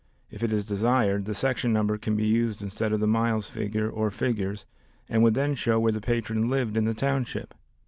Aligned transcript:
If 0.31 0.41
it 0.41 0.51
is 0.51 0.65
desired, 0.65 1.25
the 1.25 1.35
section 1.35 1.71
number 1.71 1.95
can 1.99 2.15
be 2.15 2.25
used 2.25 2.63
instead 2.63 2.91
of 2.91 2.99
the 2.99 3.05
miles 3.05 3.47
figure 3.47 3.87
or 3.87 4.09
figures, 4.09 4.65
and 5.07 5.21
would 5.21 5.35
then 5.35 5.53
show 5.53 5.79
where 5.79 5.91
the 5.91 6.01
patron 6.01 6.49
lived 6.49 6.75
in 6.75 6.85
the 6.85 6.95
township. 6.95 7.53